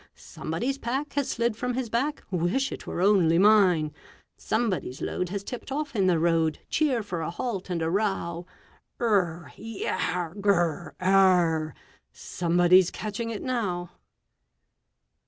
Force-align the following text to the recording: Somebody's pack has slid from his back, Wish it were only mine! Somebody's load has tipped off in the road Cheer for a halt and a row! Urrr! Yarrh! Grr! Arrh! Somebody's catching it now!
Somebody's 0.15 0.79
pack 0.79 1.13
has 1.13 1.29
slid 1.29 1.55
from 1.55 1.75
his 1.75 1.87
back, 1.87 2.23
Wish 2.31 2.71
it 2.71 2.87
were 2.87 3.01
only 3.03 3.37
mine! 3.37 3.93
Somebody's 4.35 4.99
load 4.99 5.29
has 5.29 5.43
tipped 5.43 5.71
off 5.71 5.95
in 5.95 6.07
the 6.07 6.17
road 6.17 6.57
Cheer 6.69 7.03
for 7.03 7.21
a 7.21 7.29
halt 7.29 7.69
and 7.69 7.83
a 7.83 7.89
row! 7.91 8.47
Urrr! 8.99 9.51
Yarrh! 9.57 10.33
Grr! 10.37 10.93
Arrh! 10.99 11.73
Somebody's 12.11 12.89
catching 12.89 13.29
it 13.29 13.43
now! 13.43 13.91